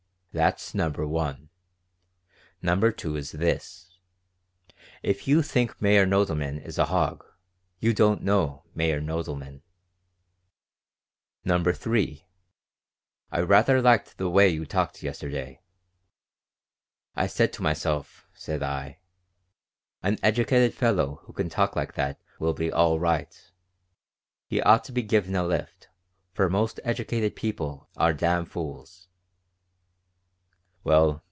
[0.33, 1.49] That's number one.
[2.61, 3.97] Number two is this:
[5.03, 7.25] If you think Meyer Nodelman is a hog,
[7.79, 9.59] you don't know Meyer Nodelman.
[11.43, 12.23] Number three:
[13.29, 15.59] I rather liked the way you talked yesterday.
[17.13, 18.99] I said to myself, said I:
[20.01, 23.51] 'An educated fellow who can talk like that will be all right.
[24.47, 25.89] He ought to be given a lift,
[26.31, 29.09] for most educated people are damn fools.'